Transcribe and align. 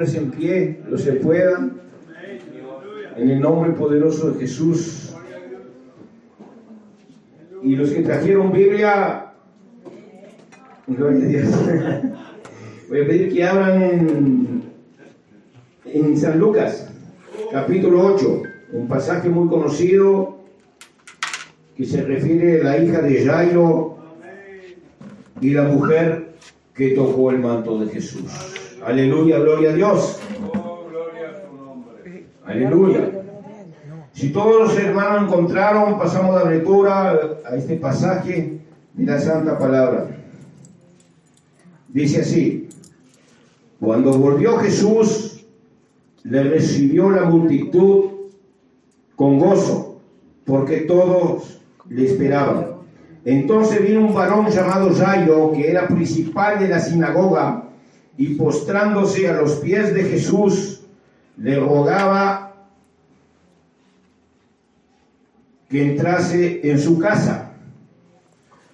en 0.00 0.30
pie, 0.30 0.80
los 0.88 1.02
que 1.02 1.12
puedan, 1.12 1.78
en 3.16 3.30
el 3.30 3.40
nombre 3.40 3.72
poderoso 3.72 4.30
de 4.30 4.40
Jesús. 4.40 5.14
Y 7.62 7.76
los 7.76 7.90
que 7.90 8.00
trajeron 8.02 8.50
Biblia. 8.50 9.26
Voy 10.86 10.96
a 13.02 13.06
pedir 13.06 13.34
que 13.34 13.44
abran 13.44 13.82
en, 13.82 14.62
en 15.84 16.16
San 16.16 16.38
Lucas, 16.38 16.90
capítulo 17.52 18.06
8, 18.14 18.42
un 18.72 18.88
pasaje 18.88 19.28
muy 19.28 19.48
conocido 19.48 20.38
que 21.76 21.84
se 21.84 22.02
refiere 22.02 22.62
a 22.62 22.64
la 22.64 22.78
hija 22.78 23.02
de 23.02 23.24
Jairo 23.24 23.98
y 25.42 25.50
la 25.50 25.64
mujer 25.64 26.30
que 26.74 26.90
tocó 26.90 27.30
el 27.30 27.38
manto 27.38 27.78
de 27.78 27.92
Jesús. 27.92 28.49
Aleluya, 28.84 29.38
gloria 29.38 29.70
a 29.70 29.72
Dios. 29.74 30.20
Aleluya. 32.46 33.10
Si 34.12 34.30
todos 34.30 34.68
los 34.68 34.78
hermanos 34.78 35.24
encontraron, 35.24 35.98
pasamos 35.98 36.42
la 36.42 36.50
lectura 36.50 37.10
a 37.44 37.56
este 37.56 37.76
pasaje 37.76 38.58
de 38.94 39.04
la 39.04 39.20
Santa 39.20 39.58
Palabra. 39.58 40.08
Dice 41.88 42.22
así, 42.22 42.68
cuando 43.78 44.12
volvió 44.18 44.58
Jesús, 44.58 45.44
le 46.22 46.42
recibió 46.42 47.10
la 47.10 47.24
multitud 47.24 48.10
con 49.14 49.38
gozo, 49.38 50.00
porque 50.44 50.82
todos 50.82 51.60
le 51.88 52.06
esperaban. 52.06 52.66
Entonces 53.24 53.82
vino 53.82 54.00
un 54.00 54.14
varón 54.14 54.48
llamado 54.48 54.92
Jairo, 54.94 55.52
que 55.52 55.70
era 55.70 55.86
principal 55.86 56.58
de 56.58 56.68
la 56.68 56.80
sinagoga, 56.80 57.69
y 58.16 58.34
postrándose 58.34 59.28
a 59.28 59.40
los 59.40 59.56
pies 59.56 59.94
de 59.94 60.04
Jesús, 60.04 60.82
le 61.36 61.58
rogaba 61.58 62.54
que 65.68 65.92
entrase 65.92 66.60
en 66.68 66.78
su 66.78 66.98
casa, 66.98 67.52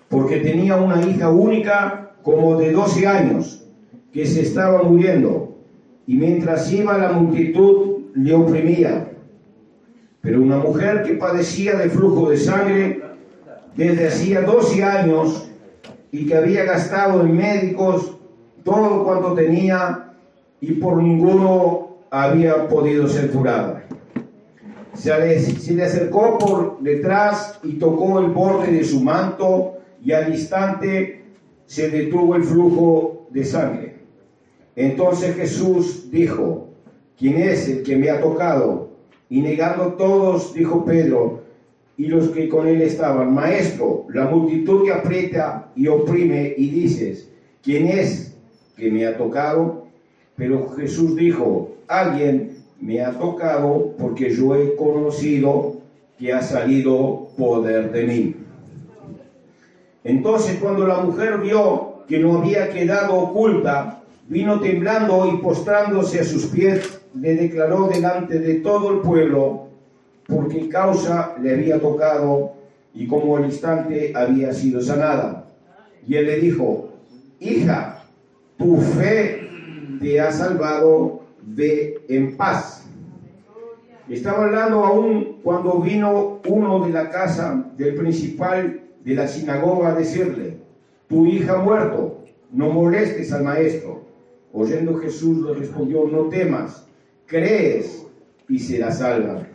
porque 0.09 0.39
tenía 0.39 0.77
una 0.77 1.07
hija 1.07 1.29
única 1.29 2.13
como 2.23 2.57
de 2.57 2.73
12 2.73 3.07
años, 3.07 3.65
que 4.13 4.27
se 4.27 4.41
estaba 4.41 4.83
muriendo, 4.83 5.59
y 6.07 6.17
mientras 6.17 6.73
iba 6.73 6.97
la 6.97 7.13
multitud 7.13 8.07
le 8.15 8.35
oprimía. 8.35 9.13
Pero 10.23 10.43
una 10.43 10.57
mujer 10.57 11.03
que 11.05 11.15
padecía 11.15 11.77
de 11.77 11.91
flujo 11.91 12.31
de 12.31 12.39
sangre 12.39 13.03
desde 13.77 14.09
hacía 14.09 14.41
12 14.41 14.83
años 14.83 15.51
y 16.11 16.27
que 16.27 16.35
había 16.35 16.65
gastado 16.65 17.21
en 17.21 17.37
médicos 17.37 18.16
todo 18.67 19.05
cuanto 19.05 19.33
tenía 19.33 20.13
y 20.61 20.73
por 20.73 21.01
ninguno 21.01 21.99
había 22.11 22.69
podido 22.69 23.07
ser 23.07 23.31
curada. 23.31 23.85
Se 24.93 25.17
le, 25.19 25.39
se 25.39 25.75
le 25.75 25.85
acercó 25.85 26.37
por 26.37 26.81
detrás 26.81 27.61
y 27.63 27.75
tocó 27.75 28.19
el 28.19 28.27
borde 28.33 28.73
de 28.73 28.85
su 28.85 29.01
manto 29.01 29.79
y 30.03 30.11
al 30.13 30.33
instante 30.33 31.25
se 31.67 31.91
detuvo 31.91 32.35
el 32.35 32.43
flujo 32.43 33.29
de 33.31 33.45
sangre. 33.45 33.97
Entonces 34.75 35.37
Jesús 35.37 36.11
dijo, 36.11 36.69
¿quién 37.17 37.37
es 37.37 37.69
el 37.69 37.83
que 37.85 37.97
me 37.97 38.11
ha 38.11 38.21
tocado? 38.21 38.91
Y 39.29 39.43
negando 39.43 39.93
todos, 39.95 40.55
dijo 40.55 40.85
Pedro, 40.85 41.45
y 41.97 42.07
los 42.07 42.31
que 42.31 42.49
con 42.49 42.67
él 42.67 42.83
estaban, 42.83 43.33
Maestro, 43.33 44.07
la 44.11 44.27
multitud 44.27 44.85
que 44.85 44.93
aprieta 44.93 45.71
y 45.77 45.87
oprime 45.87 46.55
y 46.57 46.69
dices, 46.71 47.31
¿quién 47.63 47.87
es 47.87 48.36
que 48.77 48.91
me 48.91 49.07
ha 49.07 49.17
tocado, 49.17 49.87
pero 50.37 50.69
Jesús 50.77 51.17
dijo, 51.17 51.77
alguien 51.89 52.59
me 52.81 53.01
ha 53.03 53.19
tocado 53.19 53.95
porque 53.99 54.31
yo 54.31 54.55
he 54.55 54.77
conocido 54.77 55.77
que 56.19 56.33
ha 56.33 56.43
salido 56.43 57.29
poder 57.37 57.91
de 57.93 58.03
mí. 58.05 58.37
Entonces 60.05 60.59
cuando 60.61 60.87
la 60.87 61.01
mujer 61.01 61.39
vio 61.39 62.05
que 62.07 62.19
no 62.19 62.39
había 62.39 62.71
quedado 62.71 63.15
oculta, 63.15 64.03
vino 64.29 64.61
temblando 64.61 65.27
y 65.33 65.39
postrándose 65.39 66.21
a 66.21 66.25
sus 66.25 66.47
pies, 66.47 67.01
le 67.15 67.35
declaró 67.35 67.89
delante 67.89 68.39
de 68.39 68.57
todo 68.57 68.93
el 68.93 69.01
pueblo 69.01 69.69
por 70.27 70.49
qué 70.49 70.69
causa 70.69 71.35
le 71.41 71.55
había 71.55 71.81
tocado 71.81 72.53
y 72.95 73.07
cómo 73.07 73.37
al 73.37 73.47
instante 73.47 74.13
había 74.15 74.53
sido 74.53 74.81
sanada. 74.81 75.47
Y 76.07 76.15
él 76.15 76.27
le 76.27 76.37
dijo, 76.39 76.91
hija, 77.41 77.96
tu 78.57 78.77
fe 78.79 79.49
te 80.01 80.21
ha 80.21 80.33
salvado, 80.33 81.23
ve 81.43 82.01
en 82.09 82.37
paz. 82.37 82.85
Estaba 84.09 84.45
hablando 84.45 84.85
aún 84.85 85.39
cuando 85.43 85.81
vino 85.81 86.41
uno 86.47 86.85
de 86.87 86.93
la 86.93 87.11
casa 87.11 87.65
del 87.77 87.95
principal 87.95 88.81
de 89.05 89.15
la 89.15 89.27
sinagoga 89.27 89.89
a 89.89 89.95
decirle, 89.95 90.59
tu 91.09 91.27
hija 91.27 91.55
ha 91.55 91.63
muerto, 91.63 92.25
no 92.53 92.71
molestes 92.71 93.33
al 93.33 93.45
maestro. 93.45 94.05
Oyendo 94.53 94.97
Jesús 94.99 95.45
le 95.45 95.55
respondió, 95.55 96.07
no 96.07 96.29
temas, 96.29 96.87
crees 97.27 98.07
y 98.49 98.59
serás 98.59 98.99
salva. 98.99 99.47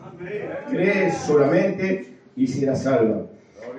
Crees 0.70 1.16
solamente 1.18 2.14
y 2.36 2.48
serás 2.48 2.84
salva. 2.84 3.26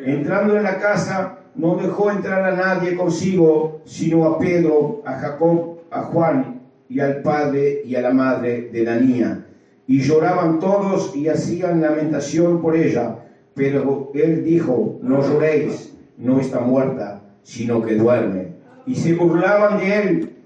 Entrando 0.04 0.56
en 0.56 0.64
la 0.64 0.78
casa, 0.78 1.38
no 1.54 1.76
dejó 1.76 2.10
entrar 2.10 2.44
a 2.44 2.56
nadie 2.56 2.96
consigo, 2.96 3.82
sino 3.84 4.24
a 4.24 4.38
Pedro, 4.38 5.02
a 5.04 5.14
Jacob, 5.14 5.78
a 5.90 6.02
Juan 6.02 6.60
y 6.88 7.00
al 7.00 7.22
padre 7.22 7.82
y 7.84 7.94
a 7.94 8.02
la 8.02 8.10
madre 8.10 8.70
de 8.72 8.84
la 8.84 8.96
niña. 8.96 9.46
Y 9.86 10.00
lloraban 10.00 10.58
todos 10.58 11.14
y 11.14 11.28
hacían 11.28 11.80
lamentación 11.80 12.62
por 12.62 12.76
ella. 12.76 13.18
Pero 13.54 14.10
él 14.14 14.44
dijo, 14.44 14.98
no 15.02 15.20
lloréis, 15.22 15.94
no 16.16 16.40
está 16.40 16.60
muerta, 16.60 17.22
sino 17.42 17.82
que 17.82 17.96
duerme. 17.96 18.52
Y 18.86 18.94
se 18.94 19.14
burlaban 19.14 19.78
de 19.78 20.02
él, 20.02 20.36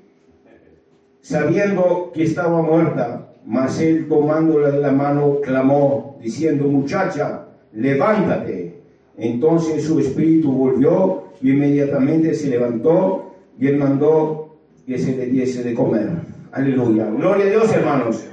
sabiendo 1.21 2.11
que 2.13 2.25
estaba 2.25 2.63
muerta. 2.63 3.29
Mas 3.45 3.81
él 3.81 4.09
tomándola 4.09 4.71
de 4.73 4.81
la 4.81 4.91
mano, 4.91 5.41
clamó, 5.41 6.19
diciendo, 6.21 6.65
muchacha, 6.65 7.47
levántate. 7.73 8.76
Entonces 9.19 9.85
su 9.85 9.99
espíritu 9.99 10.53
volvió 10.53 11.25
y 11.41 11.51
inmediatamente 11.51 12.35
se 12.35 12.49
levantó 12.49 13.35
y 13.59 13.67
él 13.69 13.79
mandó 13.79 14.57
que 14.87 14.99
se 14.99 15.17
le 15.17 15.27
diese 15.27 15.63
de 15.63 15.75
comer. 15.75 16.11
Aleluya. 16.53 17.07
Gloria 17.07 17.47
a 17.47 17.49
Dios, 17.49 17.73
hermanos. 17.73 18.25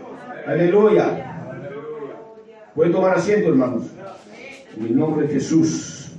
Aleluya. 0.46 1.30
Pueden 2.76 2.92
tomar 2.92 3.18
asiento, 3.18 3.50
hermanos. 3.50 3.84
En 4.78 4.86
el 4.86 4.98
nombre 4.98 5.28
de 5.28 5.34
Jesús. 5.34 6.12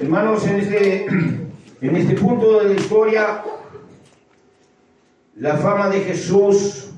Hermanos, 0.00 0.46
en 0.46 0.56
este, 0.56 1.06
en 1.80 1.96
este 1.96 2.14
punto 2.14 2.60
de 2.60 2.68
la 2.68 2.74
historia, 2.74 3.42
la 5.36 5.56
fama 5.56 5.88
de 5.90 6.00
Jesús 6.00 6.90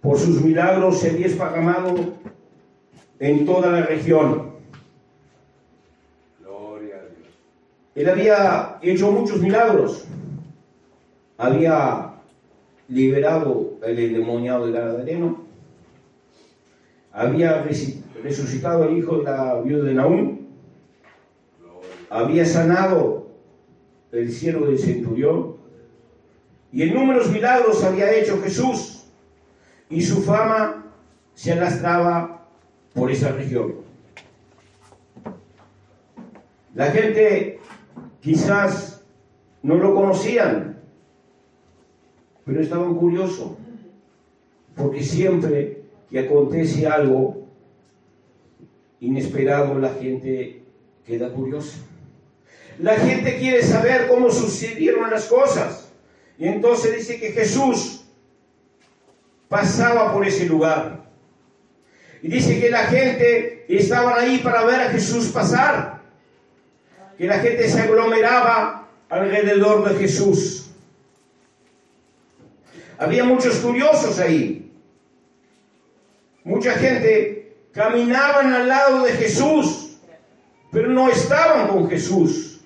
por 0.00 0.18
sus 0.18 0.42
milagros 0.42 1.00
se 1.00 1.10
había 1.10 1.26
esparramado 1.26 1.94
en 3.22 3.46
toda 3.46 3.70
la 3.70 3.82
región. 3.82 4.50
Gloria 6.40 6.96
a 6.96 7.02
Dios. 7.02 7.28
Él 7.94 8.08
había 8.08 8.78
hecho 8.82 9.12
muchos 9.12 9.40
milagros. 9.40 10.04
Había 11.38 12.14
liberado 12.88 13.74
el 13.84 13.98
endemoniado 14.00 14.66
del 14.66 14.74
Gadareno. 14.74 15.44
Había 17.12 17.64
resucitado 18.24 18.82
al 18.84 18.98
hijo 18.98 19.18
de 19.18 19.22
la 19.22 19.60
viuda 19.60 19.84
de 19.84 19.94
Naúm. 19.94 20.38
Había 22.10 22.44
sanado 22.44 23.28
el 24.10 24.32
cielo 24.32 24.66
del 24.66 24.80
centurión. 24.80 25.58
Y 26.72 26.82
en 26.82 26.94
números 26.94 27.30
milagros 27.30 27.84
había 27.84 28.12
hecho 28.12 28.42
Jesús. 28.42 29.04
Y 29.88 30.02
su 30.02 30.22
fama 30.22 30.86
se 31.34 31.52
alastraba 31.52 32.41
por 32.94 33.10
esa 33.10 33.32
región. 33.32 33.74
La 36.74 36.90
gente 36.90 37.60
quizás 38.20 39.02
no 39.62 39.76
lo 39.76 39.94
conocían, 39.94 40.80
pero 42.44 42.60
estaban 42.60 42.94
curiosos, 42.94 43.52
porque 44.74 45.02
siempre 45.02 45.82
que 46.10 46.18
acontece 46.18 46.86
algo 46.86 47.46
inesperado, 49.00 49.78
la 49.78 49.90
gente 49.90 50.62
queda 51.06 51.32
curiosa. 51.32 51.78
La 52.78 52.96
gente 52.96 53.38
quiere 53.38 53.62
saber 53.62 54.08
cómo 54.08 54.30
sucedieron 54.30 55.10
las 55.10 55.26
cosas. 55.26 55.92
Y 56.38 56.46
entonces 56.48 56.96
dice 56.96 57.20
que 57.20 57.32
Jesús 57.32 58.04
pasaba 59.48 60.12
por 60.12 60.26
ese 60.26 60.46
lugar. 60.46 61.01
Y 62.22 62.28
dice 62.28 62.60
que 62.60 62.70
la 62.70 62.84
gente 62.84 63.66
estaba 63.68 64.20
ahí 64.20 64.38
para 64.38 64.64
ver 64.64 64.80
a 64.80 64.90
Jesús 64.90 65.28
pasar. 65.28 66.00
Que 67.18 67.26
la 67.26 67.40
gente 67.40 67.68
se 67.68 67.80
aglomeraba 67.80 68.88
alrededor 69.08 69.88
de 69.88 69.98
Jesús. 69.98 70.70
Había 72.96 73.24
muchos 73.24 73.56
curiosos 73.56 74.20
ahí. 74.20 74.70
Mucha 76.44 76.72
gente 76.74 77.56
caminaban 77.72 78.52
al 78.52 78.68
lado 78.68 79.04
de 79.04 79.12
Jesús, 79.12 79.96
pero 80.70 80.88
no 80.88 81.08
estaban 81.08 81.66
con 81.66 81.90
Jesús. 81.90 82.60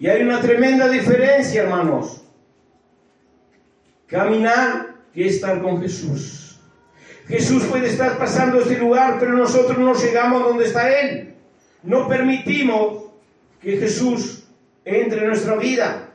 Y 0.00 0.08
hay 0.08 0.22
una 0.22 0.40
tremenda 0.40 0.88
diferencia, 0.88 1.62
hermanos. 1.62 2.24
Caminar 4.08 4.96
que 5.14 5.28
estar 5.28 5.62
con 5.62 5.80
Jesús. 5.80 6.51
Jesús 7.32 7.64
puede 7.64 7.88
estar 7.88 8.18
pasando 8.18 8.60
este 8.60 8.76
lugar, 8.76 9.16
pero 9.18 9.32
nosotros 9.32 9.78
no 9.78 9.94
llegamos 9.94 10.42
donde 10.42 10.66
está 10.66 11.00
Él. 11.00 11.34
No 11.82 12.06
permitimos 12.06 13.04
que 13.62 13.78
Jesús 13.78 14.44
entre 14.84 15.22
en 15.22 15.28
nuestra 15.28 15.56
vida. 15.56 16.10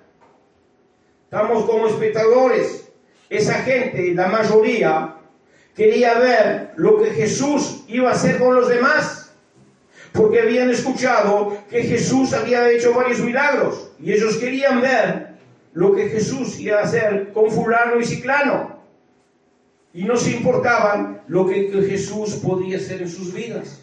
Estamos 1.23 1.65
como 1.65 1.87
espectadores. 1.87 2.91
Esa 3.31 3.55
gente, 3.63 4.13
la 4.13 4.27
mayoría, 4.27 5.15
quería 5.75 6.19
ver 6.19 6.73
lo 6.75 7.01
que 7.01 7.09
Jesús 7.09 7.83
iba 7.87 8.09
a 8.09 8.13
hacer 8.13 8.37
con 8.37 8.53
los 8.53 8.69
demás. 8.69 9.33
Porque 10.13 10.41
habían 10.41 10.69
escuchado 10.69 11.57
que 11.67 11.81
Jesús 11.81 12.31
había 12.33 12.69
hecho 12.69 12.93
varios 12.93 13.21
milagros. 13.21 13.89
Y 13.99 14.13
ellos 14.13 14.37
querían 14.37 14.81
ver 14.81 15.29
lo 15.73 15.95
que 15.95 16.09
Jesús 16.09 16.59
iba 16.59 16.77
a 16.77 16.83
hacer 16.83 17.33
con 17.33 17.49
fulano 17.49 17.99
y 17.99 18.05
ciclano. 18.05 18.76
Y 19.97 20.03
no 20.03 20.15
se 20.15 20.29
importaban 20.29 21.23
lo 21.27 21.47
que, 21.47 21.71
Jesús 21.71 22.35
podía 22.35 22.77
hacer 22.77 23.01
en 23.01 23.09
sus 23.09 23.33
vidas. 23.33 23.81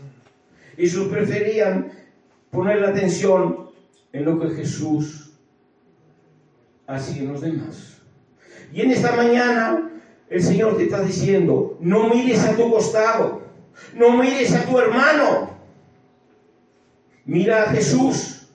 Ellos 0.77 1.09
preferían 1.09 1.91
poner 2.53 2.81
la 2.83 2.91
atención 2.91 3.71
en 4.13 4.25
lo 4.25 4.39
que 4.39 4.55
Jesús 4.55 5.33
hacía 6.87 7.23
en 7.23 7.33
los 7.33 7.41
demás. 7.41 8.01
Y 8.73 8.83
en 8.83 8.93
esta 8.93 9.17
mañana 9.17 9.91
el 10.31 10.41
Señor 10.41 10.77
te 10.77 10.85
está 10.85 11.03
diciendo, 11.03 11.77
no 11.81 12.09
mires 12.09 12.45
a 12.45 12.55
tu 12.55 12.71
costado, 12.71 13.43
no 13.97 14.17
mires 14.17 14.55
a 14.55 14.65
tu 14.67 14.79
hermano, 14.79 15.51
mira 17.25 17.65
a 17.65 17.71
Jesús. 17.73 18.47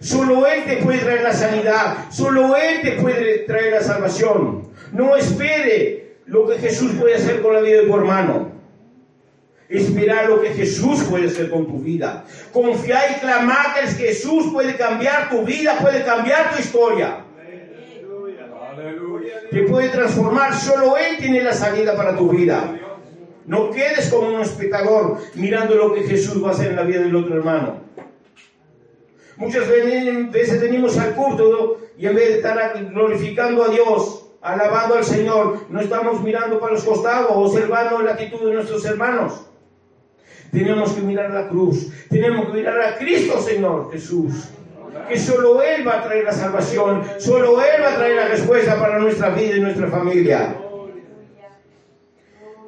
Solo 0.00 0.44
Él 0.48 0.64
te 0.64 0.78
puede 0.78 0.98
traer 0.98 1.22
la 1.22 1.32
sanidad, 1.32 2.10
solo 2.10 2.56
Él 2.56 2.80
te 2.82 3.00
puede 3.00 3.44
traer 3.46 3.74
la 3.74 3.82
salvación. 3.82 4.66
No 4.90 5.14
espere 5.14 6.05
lo 6.26 6.46
que 6.46 6.58
Jesús 6.58 6.92
puede 6.98 7.14
hacer 7.14 7.40
con 7.40 7.54
la 7.54 7.60
vida 7.60 7.80
de 7.80 7.86
tu 7.86 7.96
hermano. 7.96 8.52
Esperar 9.68 10.28
lo 10.28 10.40
que 10.40 10.50
Jesús 10.50 11.02
puede 11.04 11.26
hacer 11.26 11.50
con 11.50 11.66
tu 11.66 11.78
vida. 11.78 12.24
Confiar 12.52 13.16
y 13.16 13.20
clamar 13.20 13.74
que 13.74 13.86
Jesús 13.86 14.52
puede 14.52 14.76
cambiar 14.76 15.28
tu 15.28 15.42
vida, 15.42 15.78
puede 15.80 16.04
cambiar 16.04 16.54
tu 16.54 16.60
historia. 16.60 17.24
Te 19.50 19.62
puede 19.62 19.88
transformar, 19.88 20.54
solo 20.54 20.96
Él 20.96 21.16
tiene 21.18 21.42
la 21.42 21.52
salida 21.52 21.96
para 21.96 22.16
tu 22.16 22.30
vida. 22.30 22.78
No 23.46 23.70
quedes 23.70 24.08
como 24.10 24.28
un 24.28 24.40
espectador 24.40 25.18
mirando 25.34 25.74
lo 25.76 25.94
que 25.94 26.02
Jesús 26.02 26.42
va 26.42 26.48
a 26.48 26.52
hacer 26.52 26.70
en 26.70 26.76
la 26.76 26.82
vida 26.82 27.00
del 27.00 27.14
otro 27.14 27.36
hermano. 27.36 27.80
Muchas 29.36 29.68
veces 29.68 30.60
venimos 30.60 30.98
al 30.98 31.14
culto 31.14 31.78
y 31.98 32.06
en 32.06 32.14
vez 32.14 32.28
de 32.28 32.34
estar 32.36 32.84
glorificando 32.92 33.64
a 33.64 33.68
Dios, 33.68 34.25
alabando 34.40 34.96
al 34.96 35.04
Señor, 35.04 35.66
no 35.68 35.80
estamos 35.80 36.22
mirando 36.22 36.60
para 36.60 36.74
los 36.74 36.84
costados, 36.84 37.30
observando 37.32 38.00
la 38.00 38.12
actitud 38.12 38.46
de 38.46 38.54
nuestros 38.54 38.84
hermanos. 38.84 39.46
Tenemos 40.52 40.92
que 40.92 41.02
mirar 41.02 41.30
la 41.30 41.48
cruz, 41.48 41.90
tenemos 42.08 42.46
que 42.46 42.52
mirar 42.52 42.80
a 42.80 42.96
Cristo, 42.96 43.40
Señor 43.40 43.90
Jesús. 43.92 44.50
Que 45.08 45.18
solo 45.18 45.62
Él 45.62 45.86
va 45.86 45.98
a 45.98 46.02
traer 46.04 46.24
la 46.24 46.32
salvación, 46.32 47.02
solo 47.18 47.60
Él 47.62 47.82
va 47.82 47.92
a 47.92 47.96
traer 47.96 48.16
la 48.16 48.28
respuesta 48.28 48.78
para 48.78 48.98
nuestra 48.98 49.30
vida 49.30 49.56
y 49.56 49.60
nuestra 49.60 49.88
familia. 49.88 50.56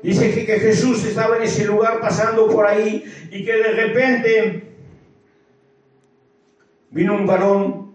Dice 0.03 0.33
que, 0.33 0.47
que 0.47 0.61
Jesús 0.61 1.05
estaba 1.05 1.37
en 1.37 1.43
ese 1.43 1.65
lugar 1.65 2.01
pasando 2.01 2.47
por 2.49 2.67
ahí 2.67 3.05
y 3.33 3.45
que 3.45 3.53
de 3.53 3.73
repente 3.73 4.69
vino 6.91 7.15
un 7.15 7.27
varón 7.27 7.93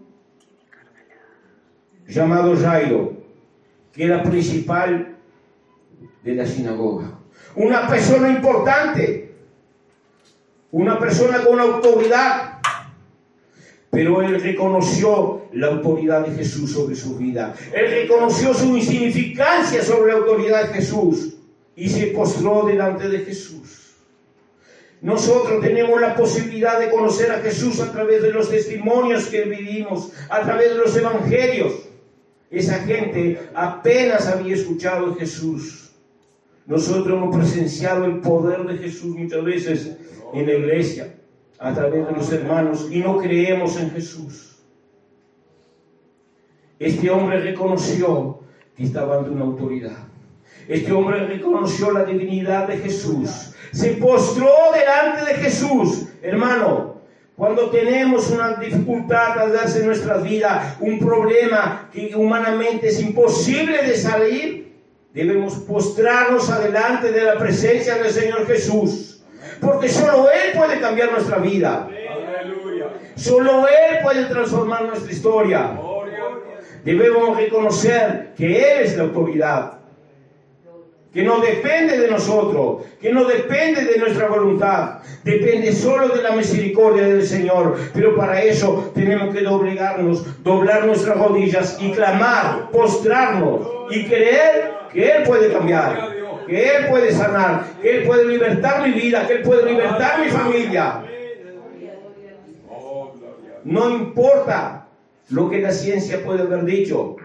llamado 2.06 2.56
Jairo, 2.56 3.23
que 3.94 4.04
era 4.04 4.22
principal 4.22 5.16
de 6.22 6.34
la 6.34 6.46
sinagoga. 6.46 7.18
Una 7.54 7.86
persona 7.86 8.30
importante, 8.30 9.34
una 10.72 10.98
persona 10.98 11.44
con 11.44 11.60
autoridad, 11.60 12.58
pero 13.90 14.22
él 14.22 14.40
reconoció 14.40 15.46
la 15.52 15.68
autoridad 15.68 16.26
de 16.26 16.36
Jesús 16.36 16.72
sobre 16.72 16.96
su 16.96 17.16
vida. 17.16 17.54
Él 17.72 17.90
reconoció 18.02 18.52
su 18.52 18.76
insignificancia 18.76 19.84
sobre 19.84 20.12
la 20.12 20.18
autoridad 20.18 20.68
de 20.68 20.74
Jesús 20.74 21.36
y 21.76 21.88
se 21.88 22.08
postró 22.08 22.64
delante 22.66 23.08
de 23.08 23.20
Jesús. 23.20 23.94
Nosotros 25.00 25.60
tenemos 25.62 26.00
la 26.00 26.16
posibilidad 26.16 26.80
de 26.80 26.90
conocer 26.90 27.30
a 27.30 27.40
Jesús 27.40 27.78
a 27.80 27.92
través 27.92 28.22
de 28.22 28.32
los 28.32 28.50
testimonios 28.50 29.26
que 29.26 29.42
vivimos, 29.42 30.10
a 30.30 30.40
través 30.40 30.70
de 30.70 30.78
los 30.78 30.96
evangelios. 30.96 31.74
Esa 32.54 32.78
gente 32.80 33.40
apenas 33.54 34.26
había 34.28 34.54
escuchado 34.54 35.12
a 35.12 35.14
Jesús. 35.16 35.92
Nosotros 36.66 37.16
hemos 37.18 37.36
presenciado 37.36 38.04
el 38.04 38.20
poder 38.20 38.64
de 38.64 38.78
Jesús 38.78 39.16
muchas 39.16 39.44
veces 39.44 39.96
en 40.32 40.46
la 40.46 40.54
iglesia, 40.54 41.14
a 41.58 41.74
través 41.74 42.06
de 42.06 42.12
los 42.12 42.32
hermanos, 42.32 42.88
y 42.90 43.00
no 43.00 43.18
creemos 43.18 43.78
en 43.78 43.90
Jesús. 43.90 44.56
Este 46.78 47.10
hombre 47.10 47.40
reconoció 47.40 48.40
que 48.76 48.84
estaba 48.84 49.18
ante 49.18 49.30
una 49.30 49.44
autoridad. 49.44 50.08
Este 50.66 50.92
hombre 50.92 51.26
reconoció 51.26 51.92
la 51.92 52.04
divinidad 52.04 52.68
de 52.68 52.78
Jesús 52.78 53.54
se 53.74 53.90
postró 53.94 54.48
delante 54.72 55.32
de 55.32 55.34
Jesús. 55.40 56.06
Hermano, 56.22 56.93
cuando 57.36 57.68
tenemos 57.70 58.30
una 58.30 58.54
dificultad 58.54 59.48
darse 59.48 59.80
en 59.80 59.86
nuestra 59.86 60.18
vida, 60.18 60.76
un 60.78 61.00
problema 61.00 61.88
que 61.92 62.14
humanamente 62.14 62.88
es 62.88 63.00
imposible 63.00 63.82
de 63.82 63.96
salir, 63.96 64.72
debemos 65.12 65.54
postrarnos 65.54 66.48
adelante 66.48 67.10
de 67.10 67.24
la 67.24 67.36
presencia 67.36 67.96
del 67.96 68.12
Señor 68.12 68.46
Jesús. 68.46 69.24
Porque 69.60 69.88
solo 69.88 70.28
Él 70.30 70.56
puede 70.56 70.80
cambiar 70.80 71.10
nuestra 71.10 71.38
vida. 71.38 71.88
Solo 73.16 73.66
Él 73.66 73.98
puede 74.02 74.26
transformar 74.26 74.84
nuestra 74.84 75.12
historia. 75.12 75.72
Debemos 76.84 77.36
reconocer 77.36 78.32
que 78.36 78.58
Él 78.58 78.84
es 78.84 78.96
la 78.96 79.04
autoridad 79.04 79.83
que 81.14 81.22
no 81.22 81.38
depende 81.38 81.96
de 81.96 82.10
nosotros, 82.10 82.82
que 83.00 83.12
no 83.12 83.24
depende 83.24 83.84
de 83.84 83.98
nuestra 83.98 84.26
voluntad, 84.26 84.98
depende 85.22 85.72
solo 85.72 86.08
de 86.08 86.20
la 86.20 86.32
misericordia 86.32 87.04
del 87.06 87.24
Señor. 87.24 87.78
Pero 87.94 88.16
para 88.16 88.42
eso 88.42 88.90
tenemos 88.92 89.32
que 89.32 89.42
doblegarnos, 89.42 90.42
doblar 90.42 90.84
nuestras 90.84 91.16
rodillas 91.16 91.78
y 91.80 91.92
clamar, 91.92 92.68
postrarnos 92.72 93.60
y 93.90 94.06
creer 94.06 94.72
que 94.92 95.08
Él 95.08 95.22
puede 95.22 95.52
cambiar, 95.52 96.10
que 96.48 96.76
Él 96.76 96.86
puede 96.90 97.12
sanar, 97.12 97.64
que 97.80 97.98
Él 97.98 98.06
puede 98.06 98.26
libertar 98.26 98.84
mi 98.84 98.92
vida, 98.92 99.24
que 99.28 99.34
Él 99.34 99.42
puede 99.42 99.70
libertar 99.70 100.20
mi 100.20 100.28
familia. 100.30 101.04
No 103.62 103.88
importa 103.88 104.88
lo 105.30 105.48
que 105.48 105.60
la 105.60 105.70
ciencia 105.70 106.22
puede 106.24 106.42
haber 106.42 106.64
dicho, 106.64 107.16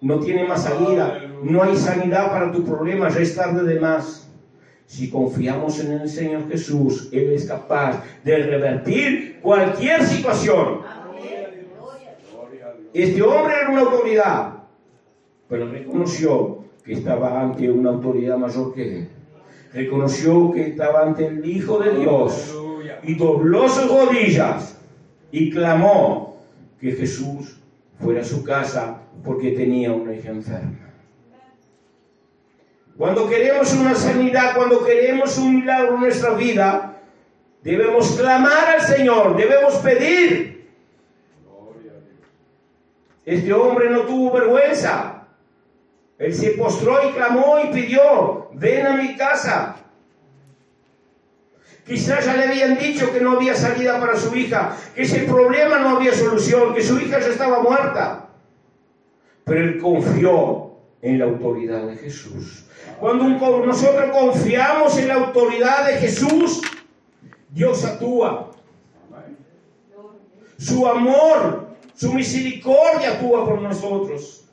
no 0.00 0.20
tiene 0.20 0.46
más 0.46 0.64
salida, 0.64 1.20
no 1.42 1.62
hay 1.62 1.76
sanidad 1.76 2.30
para 2.30 2.52
tu 2.52 2.64
problema, 2.64 3.08
ya 3.08 3.20
es 3.20 3.34
tarde 3.34 3.64
de 3.64 3.80
más. 3.80 4.30
Si 4.86 5.10
confiamos 5.10 5.80
en 5.80 5.92
el 5.92 6.08
Señor 6.08 6.48
Jesús, 6.48 7.10
Él 7.12 7.32
es 7.32 7.44
capaz 7.44 8.02
de 8.24 8.38
revertir 8.38 9.38
cualquier 9.42 10.02
situación. 10.04 10.80
Este 12.94 13.22
hombre 13.22 13.54
era 13.60 13.70
una 13.70 13.80
autoridad, 13.82 14.54
pero 15.48 15.70
reconoció 15.70 16.64
que 16.84 16.94
estaba 16.94 17.42
ante 17.42 17.70
una 17.70 17.90
autoridad 17.90 18.38
mayor 18.38 18.72
que 18.72 18.98
él. 18.98 19.08
Reconoció 19.74 20.52
que 20.52 20.68
estaba 20.68 21.02
ante 21.02 21.26
el 21.26 21.44
Hijo 21.44 21.78
de 21.80 21.98
Dios 21.98 22.56
y 23.02 23.14
dobló 23.14 23.68
sus 23.68 23.90
rodillas 23.90 24.78
y 25.30 25.50
clamó 25.50 26.38
que 26.80 26.92
Jesús 26.92 27.60
fuera 28.00 28.22
a 28.22 28.24
su 28.24 28.42
casa 28.42 28.97
porque 29.24 29.52
tenía 29.52 29.92
una 29.92 30.14
hija 30.14 30.30
enferma. 30.30 30.88
Cuando 32.96 33.28
queremos 33.28 33.72
una 33.74 33.94
sanidad, 33.94 34.56
cuando 34.56 34.84
queremos 34.84 35.38
un 35.38 35.60
milagro 35.60 35.94
en 35.94 36.00
nuestra 36.00 36.30
vida, 36.30 37.00
debemos 37.62 38.16
clamar 38.18 38.70
al 38.70 38.80
Señor, 38.82 39.36
debemos 39.36 39.74
pedir. 39.76 40.68
Este 43.24 43.52
hombre 43.52 43.90
no 43.90 44.00
tuvo 44.00 44.32
vergüenza. 44.32 45.26
Él 46.18 46.34
se 46.34 46.50
postró 46.50 47.08
y 47.08 47.12
clamó 47.12 47.60
y 47.62 47.68
pidió, 47.68 48.48
ven 48.54 48.86
a 48.86 48.96
mi 48.96 49.16
casa. 49.16 49.76
Quizás 51.86 52.26
ya 52.26 52.36
le 52.36 52.44
habían 52.44 52.78
dicho 52.78 53.12
que 53.12 53.20
no 53.20 53.36
había 53.36 53.54
salida 53.54 54.00
para 54.00 54.16
su 54.16 54.34
hija, 54.34 54.76
que 54.94 55.02
ese 55.02 55.20
problema 55.20 55.78
no 55.78 55.96
había 55.96 56.12
solución, 56.12 56.74
que 56.74 56.82
su 56.82 56.98
hija 56.98 57.20
ya 57.20 57.28
estaba 57.28 57.62
muerta. 57.62 58.27
Pero 59.48 59.60
él 59.64 59.78
confió 59.78 60.72
en 61.00 61.18
la 61.18 61.24
autoridad 61.24 61.86
de 61.86 61.96
Jesús. 61.96 62.66
Cuando 63.00 63.28
nosotros 63.64 64.10
confiamos 64.12 64.98
en 64.98 65.08
la 65.08 65.14
autoridad 65.14 65.86
de 65.86 65.94
Jesús, 65.94 66.60
Dios 67.50 67.84
actúa. 67.84 68.50
Su 70.58 70.86
amor, 70.86 71.68
su 71.94 72.12
misericordia 72.12 73.12
actúa 73.12 73.46
por 73.46 73.62
nosotros. 73.62 74.44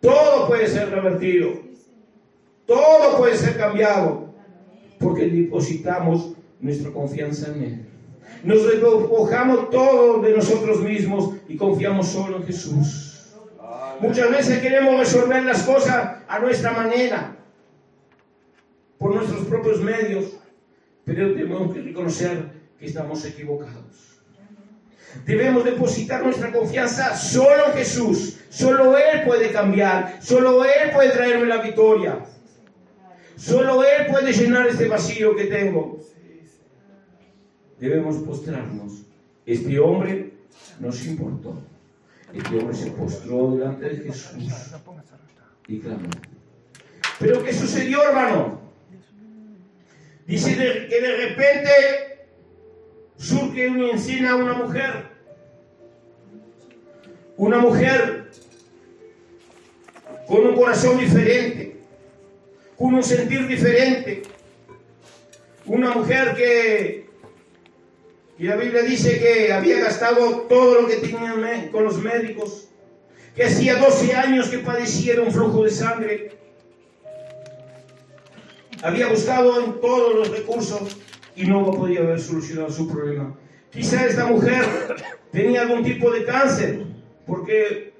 Todo 0.00 0.46
puede 0.46 0.68
ser 0.68 0.90
revertido. 0.90 1.50
Todo 2.64 3.18
puede 3.18 3.36
ser 3.36 3.56
cambiado. 3.58 4.30
Porque 4.98 5.26
depositamos 5.26 6.32
nuestra 6.60 6.90
confianza 6.90 7.52
en 7.52 7.62
Él. 7.62 7.86
Nos 8.44 8.66
despojamos 8.68 9.70
todo 9.70 10.20
de 10.22 10.36
nosotros 10.36 10.80
mismos 10.80 11.34
y 11.48 11.56
confiamos 11.56 12.06
solo 12.08 12.36
en 12.36 12.44
Jesús. 12.44 13.05
Muchas 14.00 14.30
veces 14.30 14.58
queremos 14.60 14.98
resolver 14.98 15.42
las 15.44 15.62
cosas 15.62 16.18
a 16.28 16.38
nuestra 16.38 16.72
manera, 16.72 17.36
por 18.98 19.14
nuestros 19.14 19.46
propios 19.46 19.80
medios, 19.80 20.36
pero 21.04 21.32
tenemos 21.34 21.74
que 21.74 21.80
reconocer 21.80 22.50
que 22.78 22.86
estamos 22.86 23.24
equivocados. 23.24 24.20
Debemos 25.24 25.64
depositar 25.64 26.22
nuestra 26.22 26.52
confianza 26.52 27.16
solo 27.16 27.66
en 27.68 27.72
Jesús. 27.72 28.38
Solo 28.50 28.98
Él 28.98 29.22
puede 29.24 29.50
cambiar. 29.50 30.18
Solo 30.22 30.64
Él 30.64 30.90
puede 30.92 31.10
traerme 31.10 31.46
la 31.46 31.58
victoria. 31.58 32.18
Solo 33.36 33.82
Él 33.82 34.06
puede 34.10 34.32
llenar 34.32 34.66
este 34.66 34.88
vacío 34.88 35.34
que 35.34 35.44
tengo. 35.44 36.00
Debemos 37.78 38.16
postrarnos. 38.16 39.04
Este 39.46 39.78
hombre 39.78 40.32
nos 40.80 41.06
importó. 41.06 41.62
Este 42.34 42.58
hombre 42.58 42.76
se 42.76 42.90
postró 42.90 43.52
delante 43.52 43.88
de 43.88 43.96
Jesús 43.96 44.74
y 45.68 45.80
clamó. 45.80 46.10
Pero 47.18 47.42
¿qué 47.42 47.52
sucedió, 47.52 48.02
hermano? 48.02 48.60
Dice 50.26 50.56
que 50.88 51.00
de 51.00 51.16
repente 51.16 51.70
surge 53.16 53.68
una 53.68 53.90
encina 53.90 54.36
una 54.36 54.54
mujer. 54.54 55.16
Una 57.36 57.58
mujer 57.58 58.30
con 60.26 60.46
un 60.46 60.56
corazón 60.56 60.98
diferente, 60.98 61.76
con 62.76 62.94
un 62.94 63.02
sentir 63.02 63.46
diferente. 63.46 64.22
Una 65.66 65.90
mujer 65.90 66.34
que, 66.34 67.05
y 68.38 68.44
la 68.44 68.56
Biblia 68.56 68.82
dice 68.82 69.18
que 69.18 69.52
había 69.52 69.78
gastado 69.78 70.42
todo 70.42 70.82
lo 70.82 70.88
que 70.88 70.96
tenía 70.96 71.70
con 71.72 71.84
los 71.84 71.98
médicos, 72.02 72.68
que 73.34 73.44
hacía 73.44 73.76
12 73.76 74.14
años 74.14 74.48
que 74.48 74.58
padecía 74.58 75.14
de 75.14 75.20
un 75.20 75.32
flujo 75.32 75.64
de 75.64 75.70
sangre. 75.70 76.30
Había 78.82 79.08
buscado 79.08 79.64
en 79.64 79.80
todos 79.80 80.14
los 80.14 80.30
recursos 80.30 80.98
y 81.34 81.46
no 81.46 81.70
podía 81.70 82.00
haber 82.00 82.20
solucionado 82.20 82.70
su 82.70 82.88
problema. 82.88 83.34
Quizá 83.70 84.04
esta 84.04 84.26
mujer 84.26 84.64
tenía 85.32 85.62
algún 85.62 85.82
tipo 85.82 86.10
de 86.10 86.24
cáncer, 86.24 86.82
porque 87.26 87.94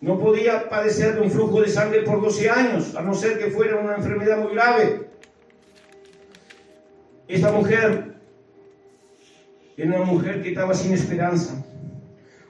no 0.00 0.18
podía 0.20 0.68
padecer 0.68 1.14
de 1.14 1.20
un 1.20 1.30
flujo 1.30 1.62
de 1.62 1.68
sangre 1.68 2.02
por 2.02 2.20
12 2.20 2.48
años, 2.48 2.94
a 2.94 3.02
no 3.02 3.14
ser 3.14 3.38
que 3.38 3.50
fuera 3.50 3.76
una 3.76 3.96
enfermedad 3.96 4.38
muy 4.38 4.54
grave. 4.54 5.08
Esta 7.26 7.52
mujer 7.52 8.11
era 9.82 9.96
una 9.96 10.04
mujer 10.04 10.42
que 10.42 10.50
estaba 10.50 10.74
sin 10.74 10.92
esperanza, 10.92 11.66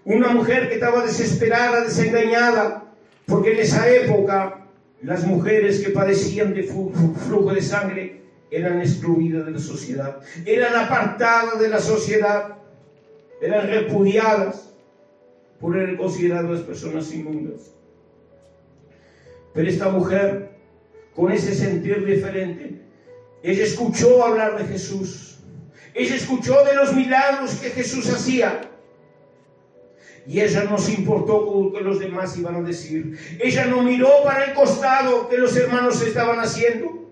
una 0.05 0.29
mujer 0.35 0.69
que 0.69 0.75
estaba 0.75 1.03
desesperada, 1.03 1.83
desengañada, 1.83 2.93
porque 3.25 3.55
en 3.55 3.61
esa 3.61 3.89
época 3.89 4.67
las 5.01 5.25
mujeres 5.25 5.81
que 5.81 5.93
padecían 5.93 6.53
de 6.53 6.65
flujo 6.65 7.55
de 7.55 7.63
sangre 7.63 8.21
eran 8.51 8.81
excluidas 8.81 9.47
de 9.47 9.53
la 9.53 9.59
sociedad, 9.59 10.21
eran 10.45 10.77
apartadas 10.77 11.59
de 11.59 11.69
la 11.69 11.79
sociedad, 11.79 12.59
eran 13.41 13.67
repudiadas 13.67 14.75
por 15.59 15.75
ser 15.75 15.97
consideradas 15.97 16.61
personas 16.61 17.15
inmundas. 17.15 17.73
Pero 19.55 19.71
esta 19.71 19.89
mujer, 19.89 20.51
con 21.17 21.33
ese 21.33 21.55
sentir 21.55 22.05
diferente, 22.05 22.83
ella 23.43 23.65
escuchó 23.65 24.23
hablar 24.23 24.59
de 24.59 24.65
Jesús, 24.65 25.42
ella 25.95 26.15
escuchó 26.15 26.65
de 26.65 26.75
los 26.75 26.95
milagros 26.95 27.55
que 27.57 27.71
Jesús 27.71 28.09
hacía. 28.09 28.69
Y 30.27 30.41
ella 30.41 30.65
no 30.65 30.79
se 30.79 30.93
importó 30.93 31.47
con 31.47 31.65
lo 31.65 31.73
que 31.73 31.81
los 31.81 31.99
demás 31.99 32.37
iban 32.39 32.57
a 32.57 32.63
decir. 32.63 33.19
Ella 33.41 33.67
no 33.67 33.83
miró 33.83 34.09
para 34.25 34.45
el 34.45 34.55
costado 34.55 35.29
que 35.29 35.37
los 35.37 35.57
hermanos 35.57 36.01
estaban 36.03 36.39
haciendo 36.39 37.03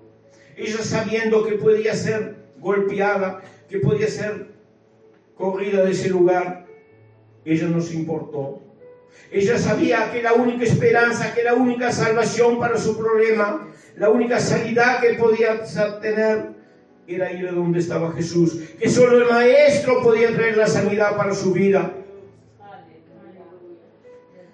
ella 0.61 0.83
sabiendo 0.83 1.45
que 1.45 1.53
podía 1.53 1.95
ser 1.95 2.37
golpeada, 2.59 3.41
que 3.69 3.79
podía 3.79 4.09
ser 4.09 4.49
corrida 5.35 5.85
de 5.85 5.93
ese 5.93 6.11
lugar, 6.11 6.67
ella 7.45 7.67
no 7.69 7.81
se 7.81 7.95
importó. 7.95 8.63
Ella 9.33 9.57
sabía 9.59 10.13
que 10.13 10.23
la 10.23 10.35
única 10.35 10.65
esperanza, 10.65 11.35
que 11.35 11.43
la 11.43 11.55
única 11.55 11.91
salvación 11.91 12.59
para 12.59 12.77
su 12.77 12.99
problema, 12.99 13.69
la 13.97 14.11
única 14.11 14.39
salida 14.39 14.99
que 15.01 15.15
podía 15.15 15.63
tener 16.01 16.60
era 17.11 17.33
ir 17.33 17.49
a 17.49 17.53
donde 17.53 17.81
estaba 17.81 18.13
Jesús, 18.13 18.61
que 18.79 18.89
solo 18.89 19.19
el 19.19 19.29
Maestro 19.29 20.03
podía 20.03 20.33
traer 20.35 20.57
la 20.57 20.67
sanidad 20.67 21.17
para 21.17 21.35
su 21.35 21.53
vida. 21.53 21.93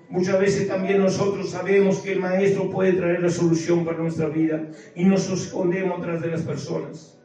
Muchas 0.09 0.41
veces 0.41 0.69
también 0.69 1.03
nosotros 1.03 1.51
sabemos 1.51 1.99
que 1.99 2.13
el 2.13 2.21
Maestro 2.21 2.71
puede 2.71 2.95
traer 2.95 3.21
la 3.21 3.31
solución 3.31 3.85
para 3.85 3.99
nuestra 3.99 4.29
vida 4.29 4.71
y 4.95 5.05
nos 5.05 5.29
escondemos 5.29 6.01
tras 6.01 6.23
de 6.23 6.29
las 6.29 6.43
personas. 6.43 7.19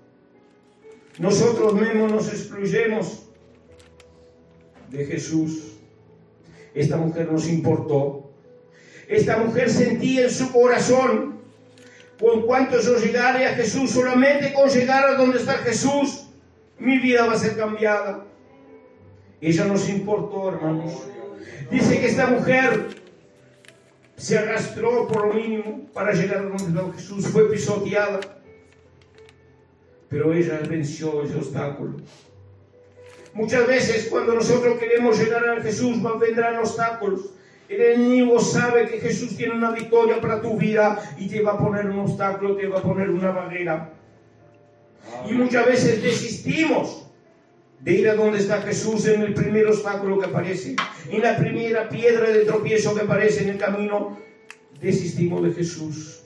Nosotros 1.19 1.73
mismos 1.73 2.11
nos 2.11 2.27
excluyemos 2.27 3.29
de 4.89 5.05
Jesús. 5.05 5.77
Esta 6.73 6.97
mujer 6.97 7.31
nos 7.31 7.47
importó. 7.47 8.31
Esta 9.07 9.37
mujer 9.37 9.69
sentía 9.69 10.23
en 10.23 10.31
su 10.31 10.51
corazón, 10.51 11.30
con 12.21 12.43
cuanto 12.43 12.79
yo 12.79 12.97
llegare 12.97 13.47
a 13.47 13.55
Jesús, 13.55 13.89
solamente 13.89 14.53
con 14.53 14.69
llegar 14.69 15.05
a 15.05 15.15
donde 15.15 15.39
está 15.39 15.53
Jesús, 15.53 16.27
mi 16.77 16.99
vida 16.99 17.25
va 17.25 17.33
a 17.33 17.37
ser 17.39 17.57
cambiada. 17.57 18.25
Ella 19.41 19.65
nos 19.65 19.89
importó, 19.89 20.49
hermanos. 20.49 21.07
Dice 21.71 21.99
que 21.99 22.05
esta 22.05 22.27
mujer 22.27 22.89
se 24.15 24.37
arrastró 24.37 25.07
por 25.07 25.27
lo 25.27 25.33
mínimo 25.33 25.89
para 25.93 26.13
llegar 26.13 26.37
a 26.37 26.43
donde 26.43 26.63
estaba 26.63 26.93
Jesús, 26.93 27.27
fue 27.27 27.49
pisoteada, 27.49 28.19
pero 30.07 30.31
ella 30.31 30.59
venció 30.69 31.23
ese 31.23 31.37
obstáculo. 31.37 31.97
Muchas 33.33 33.65
veces 33.65 34.09
cuando 34.11 34.35
nosotros 34.35 34.77
queremos 34.77 35.17
llegar 35.17 35.49
a 35.49 35.61
Jesús 35.61 35.97
vendrán 36.19 36.57
obstáculos. 36.57 37.31
El 37.71 37.79
enemigo 37.79 38.37
sabe 38.41 38.85
que 38.89 38.99
Jesús 38.99 39.37
tiene 39.37 39.53
una 39.53 39.71
victoria 39.71 40.19
para 40.19 40.41
tu 40.41 40.57
vida 40.57 41.15
y 41.17 41.29
te 41.29 41.41
va 41.41 41.53
a 41.53 41.57
poner 41.57 41.85
un 41.85 41.99
obstáculo, 41.99 42.57
te 42.57 42.67
va 42.67 42.79
a 42.79 42.81
poner 42.81 43.09
una 43.09 43.31
barrera. 43.31 43.93
Y 45.25 45.31
muchas 45.31 45.65
veces 45.65 46.03
desistimos 46.03 47.07
de 47.79 47.93
ir 47.93 48.09
a 48.09 48.15
donde 48.15 48.39
está 48.39 48.61
Jesús 48.61 49.07
en 49.07 49.21
el 49.21 49.33
primer 49.33 49.67
obstáculo 49.67 50.19
que 50.19 50.25
aparece, 50.25 50.75
en 51.09 51.21
la 51.21 51.37
primera 51.37 51.87
piedra 51.87 52.29
de 52.29 52.43
tropiezo 52.43 52.93
que 52.93 53.03
aparece 53.03 53.43
en 53.43 53.51
el 53.51 53.57
camino, 53.57 54.17
desistimos 54.81 55.41
de 55.41 55.53
Jesús. 55.53 56.23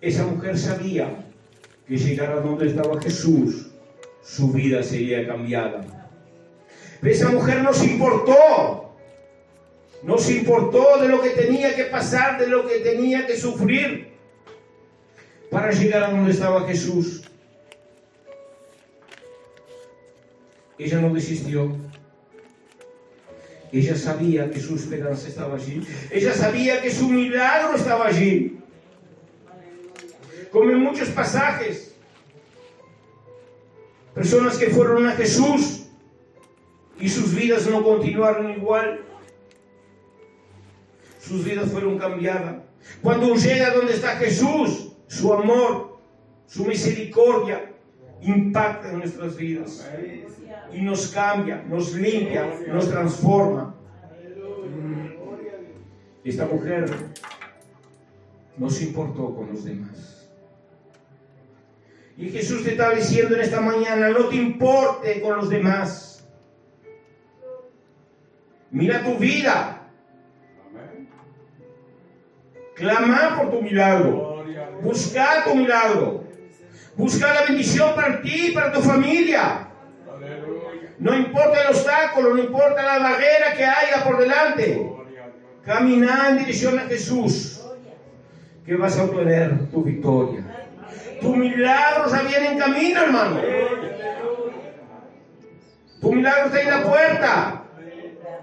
Esa 0.00 0.24
mujer 0.24 0.56
sabía 0.56 1.26
que 1.86 1.98
llegar 1.98 2.32
a 2.32 2.40
donde 2.40 2.68
estaba 2.68 2.98
Jesús, 3.02 3.70
su 4.22 4.50
vida 4.50 4.82
sería 4.82 5.26
cambiada. 5.26 6.08
Pero 7.02 7.14
esa 7.14 7.28
mujer 7.28 7.62
no 7.62 7.74
se 7.74 7.84
importó, 7.84 8.89
no 10.02 10.18
se 10.18 10.34
importó 10.34 10.98
de 11.00 11.08
lo 11.08 11.20
que 11.20 11.30
tenía 11.30 11.74
que 11.74 11.84
pasar, 11.84 12.40
de 12.40 12.46
lo 12.46 12.66
que 12.66 12.78
tenía 12.78 13.26
que 13.26 13.36
sufrir 13.36 14.10
para 15.50 15.72
llegar 15.72 16.04
a 16.04 16.10
donde 16.10 16.30
estaba 16.30 16.66
Jesús. 16.66 17.22
Ella 20.78 21.00
no 21.00 21.12
desistió. 21.12 21.76
Ella 23.72 23.96
sabía 23.96 24.50
que 24.50 24.58
su 24.58 24.74
esperanza 24.74 25.28
estaba 25.28 25.56
allí. 25.56 25.82
Ella 26.10 26.32
sabía 26.32 26.80
que 26.80 26.90
su 26.90 27.08
milagro 27.08 27.76
estaba 27.76 28.06
allí. 28.06 28.58
Como 30.50 30.70
en 30.70 30.80
muchos 30.80 31.08
pasajes, 31.10 31.94
personas 34.14 34.56
que 34.56 34.70
fueron 34.70 35.06
a 35.06 35.12
Jesús 35.12 35.82
y 36.98 37.08
sus 37.08 37.34
vidas 37.34 37.68
no 37.68 37.84
continuaron 37.84 38.50
igual. 38.50 39.04
Sus 41.20 41.44
vidas 41.44 41.70
fueron 41.70 41.98
cambiadas. 41.98 42.56
Cuando 43.02 43.34
llega 43.34 43.74
donde 43.74 43.92
está 43.92 44.16
Jesús, 44.16 44.92
su 45.06 45.32
amor, 45.32 45.98
su 46.46 46.64
misericordia 46.64 47.72
impacta 48.22 48.90
en 48.90 48.98
nuestras 48.98 49.36
vidas 49.36 49.86
y 50.72 50.80
nos 50.82 51.08
cambia, 51.08 51.62
nos 51.68 51.94
limpia, 51.94 52.50
nos 52.68 52.90
transforma. 52.90 53.74
Esta 56.24 56.46
mujer 56.46 56.86
no 58.56 58.70
se 58.70 58.84
importó 58.84 59.34
con 59.34 59.48
los 59.48 59.64
demás. 59.64 60.28
Y 62.16 62.28
Jesús 62.28 62.64
te 62.64 62.72
está 62.72 62.90
diciendo 62.90 63.34
en 63.34 63.40
esta 63.40 63.60
mañana, 63.60 64.10
no 64.10 64.26
te 64.26 64.36
importe 64.36 65.20
con 65.22 65.38
los 65.38 65.48
demás. 65.48 66.28
Mira 68.70 69.02
tu 69.02 69.16
vida. 69.16 69.79
Clama 72.80 73.36
por 73.36 73.50
tu 73.50 73.62
milagro. 73.62 74.44
Busca 74.82 75.44
tu 75.44 75.54
milagro. 75.54 76.24
Busca 76.96 77.32
la 77.34 77.42
bendición 77.42 77.94
para 77.94 78.22
ti 78.22 78.48
y 78.48 78.52
para 78.52 78.72
tu 78.72 78.80
familia. 78.80 79.68
No 80.98 81.14
importa 81.14 81.62
el 81.62 81.68
obstáculo, 81.68 82.34
no 82.34 82.42
importa 82.42 82.82
la 82.82 82.98
barrera 82.98 83.54
que 83.54 83.64
haya 83.64 84.02
por 84.02 84.18
delante. 84.18 84.90
Camina 85.64 86.30
en 86.30 86.38
dirección 86.38 86.78
a 86.78 86.82
Jesús, 86.82 87.60
que 88.64 88.76
vas 88.76 88.98
a 88.98 89.04
obtener 89.04 89.70
tu 89.70 89.82
victoria. 89.82 90.44
Tu 91.20 91.36
milagro 91.36 92.10
ya 92.10 92.22
viene 92.22 92.52
en 92.52 92.58
camino, 92.58 93.02
hermano. 93.02 93.40
Tu 96.00 96.12
milagro 96.12 96.46
está 96.46 96.62
en 96.62 96.70
la 96.70 96.82
puerta. 96.82 97.62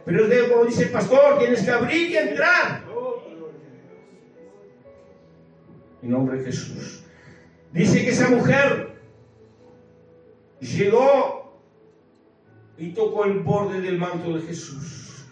Pero 0.06 0.24
como 0.50 0.66
dice 0.66 0.84
el 0.84 0.90
pastor, 0.90 1.40
tienes 1.40 1.64
que 1.64 1.72
abrir 1.72 2.12
y 2.12 2.18
entrar. 2.18 2.87
En 6.02 6.12
nombre 6.12 6.38
de 6.38 6.46
Jesús. 6.46 7.04
Dice 7.72 8.04
que 8.04 8.12
esa 8.12 8.30
mujer 8.30 9.02
llegó 10.60 11.60
y 12.78 12.92
tocó 12.92 13.26
el 13.26 13.40
borde 13.40 13.82
del 13.82 13.98
manto 13.98 14.34
de 14.38 14.42
Jesús. 14.42 15.26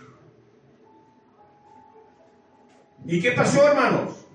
¿Y 3.06 3.22
qué 3.22 3.32
pasó, 3.32 3.68
hermanos? 3.68 4.26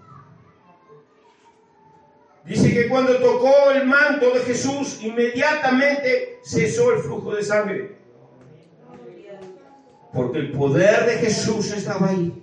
Dice 2.45 2.73
que 2.73 2.89
cuando 2.89 3.17
tocó 3.19 3.71
el 3.73 3.87
manto 3.87 4.31
de 4.31 4.41
Jesús, 4.41 5.03
inmediatamente 5.03 6.41
cesó 6.43 6.93
el 6.93 7.01
flujo 7.01 7.35
de 7.35 7.43
sangre. 7.43 7.97
Porque 10.13 10.39
el 10.39 10.53
poder 10.53 11.07
de 11.07 11.19
Jesús 11.19 11.71
estaba 11.73 12.09
ahí. 12.09 12.43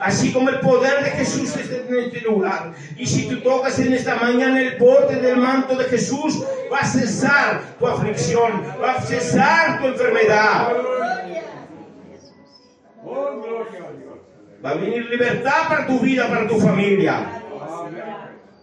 Así 0.00 0.32
como 0.32 0.48
el 0.48 0.60
poder 0.60 1.04
de 1.04 1.10
Jesús 1.10 1.54
está 1.56 1.76
en 1.76 2.04
este 2.04 2.20
lugar. 2.22 2.72
Y 2.96 3.06
si 3.06 3.28
tú 3.28 3.40
tocas 3.40 3.78
en 3.78 3.92
esta 3.92 4.16
mañana 4.16 4.60
el 4.60 4.78
borde 4.78 5.16
del 5.16 5.36
manto 5.36 5.76
de 5.76 5.84
Jesús, 5.84 6.42
va 6.72 6.78
a 6.78 6.86
cesar 6.86 7.60
tu 7.78 7.86
aflicción, 7.86 8.64
va 8.82 8.92
a 8.92 9.02
cesar 9.02 9.78
tu 9.78 9.88
enfermedad. 9.88 10.72
Va 14.64 14.70
a 14.70 14.74
venir 14.74 15.04
libertad 15.06 15.68
para 15.68 15.86
tu 15.86 16.00
vida, 16.00 16.28
para 16.28 16.48
tu 16.48 16.58
familia. 16.58 17.42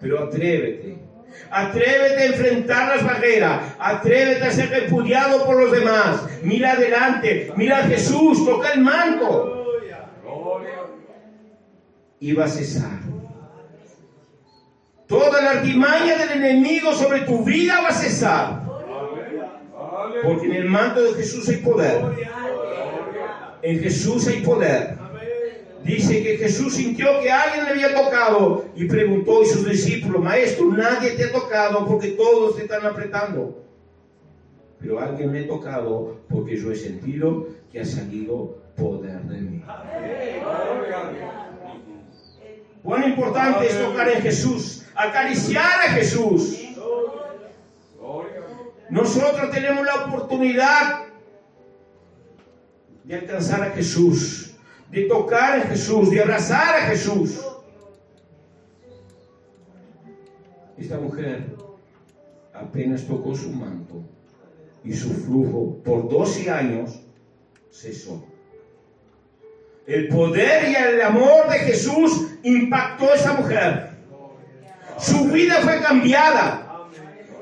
Pero 0.02 0.24
atrévete. 0.24 0.98
Atrévete 1.52 2.22
a 2.22 2.26
enfrentar 2.26 2.96
las 2.96 3.06
barreras. 3.06 3.62
Atrévete 3.80 4.44
a 4.44 4.52
ser 4.52 4.70
repudiado 4.70 5.46
por 5.46 5.62
los 5.62 5.72
demás. 5.72 6.28
Mira 6.42 6.72
adelante. 6.72 7.52
Mira 7.56 7.78
a 7.78 7.84
Jesús. 7.84 8.46
Toca 8.46 8.74
el 8.74 8.82
manto. 8.82 9.57
Va 12.22 12.46
a 12.46 12.48
cesar. 12.48 13.00
Toda 15.08 15.42
la 15.42 15.52
artimaña 15.52 16.18
del 16.18 16.44
enemigo 16.44 16.94
sobre 16.94 17.22
tu 17.22 17.44
vida 17.44 17.80
va 17.82 17.90
a 17.90 17.94
cesar. 17.94 18.64
Porque 20.24 20.48
en 20.48 20.54
el 20.54 20.66
manto 20.66 21.02
de 21.04 21.14
Jesús 21.14 21.48
hay 21.48 21.58
poder. 21.58 22.02
En 23.62 23.80
Jesús 23.80 24.28
hay 24.28 24.42
poder. 24.42 24.98
Dice 25.84 26.24
que 26.24 26.38
Jesús 26.38 26.74
sintió 26.74 27.22
que 27.22 27.32
alguien 27.32 27.64
le 27.64 27.70
había 27.70 27.96
tocado 27.96 28.66
y 28.76 28.86
preguntó 28.86 29.44
a 29.44 29.46
sus 29.46 29.70
discípulos, 29.70 30.22
maestro, 30.22 30.72
nadie 30.72 31.12
te 31.12 31.26
ha 31.26 31.32
tocado 31.32 31.86
porque 31.86 32.10
todos 32.10 32.58
te 32.58 32.64
están 32.64 32.86
apretando. 32.86 33.64
Pero 34.80 35.00
alguien 35.00 35.32
me 35.32 35.40
ha 35.42 35.48
tocado 35.48 36.18
porque 36.28 36.58
yo 36.58 36.72
he 36.72 36.76
sentido 36.76 37.48
que 37.72 37.80
ha 37.80 37.86
salido 37.86 38.58
poder 38.76 39.22
de 39.24 39.38
mí. 39.42 39.64
Cuán 42.84 43.04
importante 43.04 43.68
es 43.68 43.82
tocar 43.82 44.10
en 44.10 44.22
Jesús, 44.22 44.86
acariciar 44.96 45.82
a 45.82 45.92
Jesús. 45.94 46.64
Nosotros 48.90 49.52
tenemos 49.52 49.86
la 49.86 50.06
oportunidad 50.06 51.04
de 53.04 53.16
alcanzar 53.16 53.62
a 53.64 53.72
Jesús 53.72 54.48
de 54.92 55.04
tocar 55.04 55.60
en 55.60 55.68
Jesús, 55.68 56.10
de 56.10 56.22
abrazar 56.22 56.76
a 56.76 56.82
Jesús. 56.88 57.40
Esta 60.78 61.00
mujer 61.00 61.56
apenas 62.54 63.06
tocó 63.06 63.36
su 63.36 63.50
manto 63.50 64.04
y 64.84 64.94
su 64.94 65.10
flujo 65.10 65.82
por 65.84 66.10
12 66.10 66.50
años 66.50 67.02
cesó. 67.72 68.24
El 69.88 70.10
poder 70.10 70.70
y 70.70 70.76
el 70.76 71.02
amor 71.02 71.50
de 71.50 71.60
Jesús 71.60 72.28
impactó 72.44 73.12
a 73.12 73.16
esa 73.16 73.34
mujer. 73.34 73.90
Su 75.00 75.26
vida 75.26 75.56
fue 75.62 75.82
cambiada. 75.82 76.86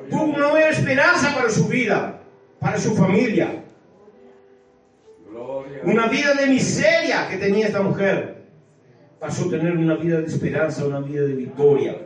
Tuvo 0.10 0.24
una 0.24 0.50
nueva 0.50 0.70
esperanza 0.70 1.34
para 1.36 1.50
su 1.50 1.68
vida, 1.68 2.22
para 2.60 2.78
su 2.78 2.96
familia 2.96 3.66
una 5.86 6.08
vida 6.08 6.34
de 6.34 6.48
miseria 6.48 7.28
que 7.30 7.38
tenía 7.38 7.68
esta 7.68 7.82
mujer, 7.82 8.44
pasó 9.20 9.46
a 9.46 9.52
tener 9.52 9.78
una 9.78 9.96
vida 9.96 10.20
de 10.20 10.28
esperanza, 10.28 10.86
una 10.86 11.00
vida 11.00 11.22
de 11.24 11.34
victoria. 11.34 11.98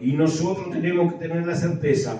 Y 0.00 0.12
nosotros 0.12 0.70
tenemos 0.70 1.12
que 1.12 1.18
tener 1.18 1.46
la 1.46 1.54
certeza 1.54 2.16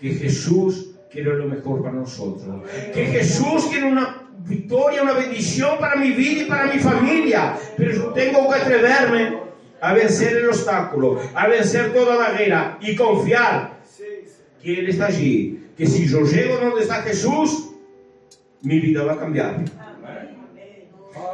que 0.00 0.10
Jesús 0.10 0.96
quiere 1.10 1.34
lo 1.34 1.46
mejor 1.46 1.82
para 1.82 1.96
nosotros. 1.96 2.62
Que 2.94 3.06
Jesús 3.06 3.66
quiere 3.66 3.86
una 3.86 4.23
victoria, 4.44 5.02
una 5.02 5.14
bendición 5.14 5.78
para 5.78 5.96
mi 5.96 6.10
vida 6.12 6.42
y 6.42 6.44
para 6.46 6.72
mi 6.72 6.78
familia. 6.78 7.56
Pero 7.76 7.92
yo 7.92 8.04
tengo 8.12 8.48
que 8.48 8.60
atreverme 8.60 9.38
a 9.80 9.92
vencer 9.92 10.36
el 10.36 10.48
obstáculo, 10.48 11.20
a 11.34 11.46
vencer 11.48 11.92
toda 11.92 12.16
barrera 12.16 12.78
y 12.80 12.94
confiar 12.94 13.80
que 14.62 14.78
Él 14.78 14.88
está 14.88 15.06
allí. 15.06 15.60
Que 15.76 15.86
si 15.86 16.06
yo 16.06 16.22
llego 16.22 16.56
donde 16.58 16.82
está 16.82 17.02
Jesús, 17.02 17.70
mi 18.62 18.80
vida 18.80 19.02
va 19.02 19.14
a 19.14 19.18
cambiar. 19.18 19.64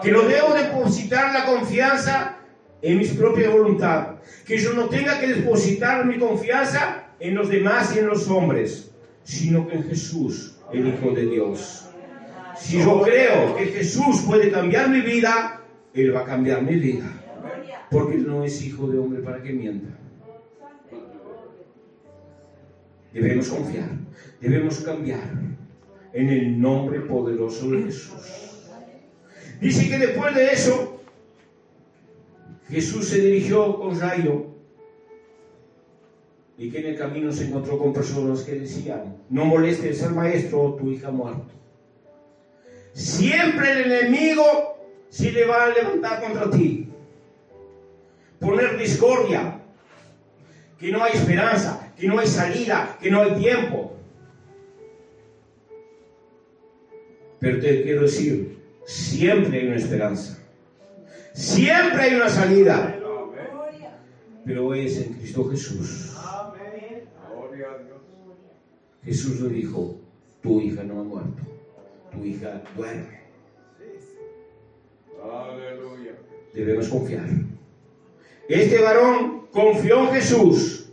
Que 0.02 0.10
no 0.10 0.22
debo 0.22 0.54
depositar 0.54 1.32
la 1.32 1.44
confianza 1.44 2.38
en 2.82 2.98
mi 2.98 3.06
propia 3.06 3.50
voluntad. 3.50 4.16
Que 4.46 4.58
yo 4.58 4.72
no 4.72 4.88
tenga 4.88 5.20
que 5.20 5.28
depositar 5.28 6.06
mi 6.06 6.18
confianza 6.18 7.10
en 7.20 7.34
los 7.34 7.50
demás 7.50 7.94
y 7.94 7.98
en 7.98 8.06
los 8.06 8.28
hombres, 8.28 8.90
sino 9.22 9.68
en 9.70 9.84
Jesús, 9.84 10.56
el 10.72 10.88
Hijo 10.88 11.10
de 11.10 11.26
Dios. 11.26 11.89
Si 12.60 12.78
yo 12.78 13.00
creo 13.00 13.56
que 13.56 13.66
Jesús 13.66 14.22
puede 14.26 14.50
cambiar 14.50 14.90
mi 14.90 15.00
vida, 15.00 15.62
Él 15.94 16.14
va 16.14 16.20
a 16.20 16.24
cambiar 16.24 16.62
mi 16.62 16.76
vida. 16.76 17.06
Porque 17.90 18.16
Él 18.16 18.28
no 18.28 18.44
es 18.44 18.62
hijo 18.62 18.86
de 18.86 18.98
hombre 18.98 19.22
para 19.22 19.42
que 19.42 19.52
mienta. 19.52 19.88
Debemos 23.12 23.48
confiar, 23.48 23.90
debemos 24.40 24.78
cambiar 24.80 25.32
en 26.12 26.28
el 26.28 26.60
nombre 26.60 27.00
poderoso 27.00 27.70
de 27.70 27.84
Jesús. 27.84 28.60
Dice 29.60 29.88
que 29.88 29.98
después 29.98 30.34
de 30.34 30.52
eso, 30.52 31.00
Jesús 32.68 33.08
se 33.08 33.20
dirigió 33.20 33.80
con 33.80 33.96
Jairo 33.96 34.54
y 36.56 36.70
que 36.70 36.78
en 36.78 36.86
el 36.88 36.98
camino 36.98 37.32
se 37.32 37.48
encontró 37.48 37.78
con 37.78 37.92
personas 37.92 38.42
que 38.42 38.60
decían, 38.60 39.16
no 39.30 39.46
molestes 39.46 40.02
al 40.04 40.14
maestro, 40.14 40.76
tu 40.78 40.90
hija 40.90 41.10
muerto. 41.10 41.59
Siempre 43.00 43.72
el 43.72 43.92
enemigo 43.92 44.76
se 45.08 45.32
le 45.32 45.46
va 45.46 45.64
a 45.64 45.68
levantar 45.70 46.20
contra 46.20 46.50
ti. 46.50 46.86
Poner 48.38 48.76
discordia, 48.76 49.58
que 50.78 50.92
no 50.92 51.02
hay 51.02 51.12
esperanza, 51.14 51.92
que 51.96 52.06
no 52.06 52.18
hay 52.18 52.26
salida, 52.26 52.98
que 53.00 53.10
no 53.10 53.22
hay 53.22 53.40
tiempo. 53.40 53.96
Pero 57.38 57.58
te 57.58 57.82
quiero 57.84 58.02
decir, 58.02 58.58
siempre 58.84 59.60
hay 59.60 59.66
una 59.68 59.76
esperanza. 59.76 60.38
Siempre 61.32 62.02
hay 62.02 62.14
una 62.16 62.28
salida. 62.28 62.98
Pero 64.44 64.74
es 64.74 64.98
en 64.98 65.14
Cristo 65.14 65.48
Jesús. 65.48 66.14
Jesús 69.02 69.40
le 69.40 69.48
dijo, 69.48 69.98
tu 70.42 70.60
hija 70.60 70.82
no 70.82 71.00
ha 71.00 71.04
muerto, 71.04 71.42
tu 72.10 72.24
hija 72.24 72.62
duerme. 72.76 73.20
Debemos 76.52 76.88
confiar. 76.88 77.26
Este 78.48 78.80
varón 78.80 79.46
confió 79.52 80.00
en 80.00 80.08
Jesús, 80.14 80.92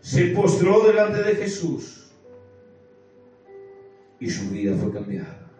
se 0.00 0.28
postró 0.28 0.80
delante 0.86 1.22
de 1.22 1.34
Jesús 1.34 2.10
y 4.20 4.30
su 4.30 4.50
vida 4.50 4.74
fue 4.76 4.92
cambiada 4.92 5.50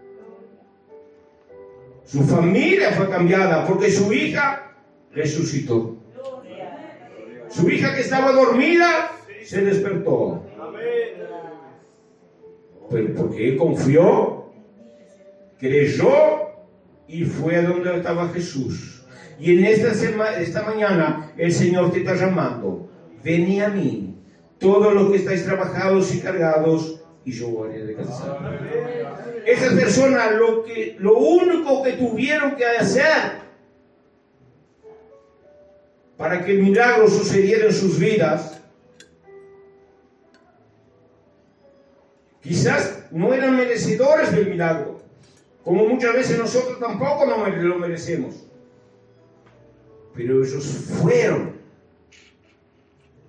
Su 2.05 2.23
familia 2.23 2.93
fue 2.93 3.09
cambiada 3.11 3.67
porque 3.67 3.91
su 3.91 4.13
hija 4.13 4.75
resucitó. 5.13 5.97
Su 7.51 7.69
hija 7.69 7.95
que 7.95 8.01
estaba 8.01 8.33
dormida 8.33 9.13
se 9.45 9.63
despertó. 9.63 10.43
Pero 12.91 13.15
porque 13.15 13.49
él 13.51 13.57
confió, 13.59 14.38
creyó 15.59 16.49
y 17.07 17.25
fue 17.25 17.57
a 17.57 17.63
donde 17.63 17.97
estaba 17.97 18.29
Jesús. 18.29 19.03
Y 19.39 19.57
en 19.57 19.65
esta, 19.65 19.93
esta 20.41 20.63
mañana 20.63 21.33
el 21.37 21.53
Señor 21.53 21.93
te 21.93 22.01
está 22.01 22.15
llamando. 22.15 22.89
Vení 23.23 23.61
a 23.61 23.69
mí, 23.69 24.17
todos 24.59 24.95
los 24.95 25.11
que 25.11 25.19
estáis 25.19 25.45
trabajados 25.45 26.15
y 26.15 26.21
cargados, 26.21 27.03
y 27.25 27.33
yo 27.33 27.65
a 27.65 27.69
descansar. 27.69 28.59
Esas 29.47 29.75
personas 29.75 30.35
lo, 30.35 30.65
que, 30.65 30.97
lo 30.99 31.17
único 31.17 31.83
que 31.83 31.93
tuvieron 31.93 32.57
que 32.57 32.65
hacer 32.65 33.49
para 36.17 36.45
que 36.45 36.53
el 36.53 36.63
milagro 36.63 37.09
sucediera 37.09 37.67
en 37.67 37.73
sus 37.73 37.99
vidas, 37.99 38.61
quizás 42.43 43.07
no 43.11 43.33
eran 43.33 43.57
merecedores 43.57 44.35
del 44.35 44.51
milagro, 44.51 44.88
como 45.69 45.87
muchas 45.87 46.15
veces 46.15 46.39
nosotros 46.39 46.81
tampoco 46.81 47.27
lo 47.27 47.79
merecemos. 47.79 48.37
Pero 50.15 50.43
ellos 50.43 50.65
fueron, 50.65 51.57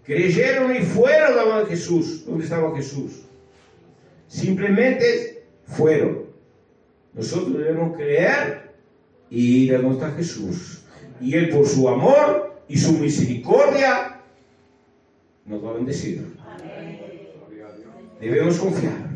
creyeron 0.06 0.74
y 0.74 0.80
fueron 0.80 1.36
donde 1.36 1.66
Jesús, 1.66 2.26
donde 2.26 2.46
estaba 2.46 2.74
Jesús. 2.78 3.24
Simplemente 4.30 5.44
fueron. 5.66 6.28
Nosotros 7.14 7.58
debemos 7.58 7.98
creer 7.98 8.72
y 9.30 9.66
ir 9.66 9.76
a 9.76 9.80
donde 9.80 9.96
está 9.96 10.12
Jesús. 10.12 10.86
Y 11.20 11.36
Él 11.36 11.50
por 11.50 11.68
su 11.68 11.90
amor 11.90 12.56
y 12.70 12.78
su 12.78 12.94
misericordia 12.94 14.22
nos 15.46 15.62
va 15.62 15.72
a 15.72 15.74
bendecir. 15.74 16.24
Debemos 18.22 18.58
confiar. 18.58 19.09